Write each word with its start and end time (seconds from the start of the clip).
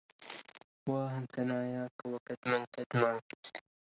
واهاً 0.89 1.21
ثناياكَ 1.35 2.05
وكَدماً 2.05 2.65
كدما 2.73 3.21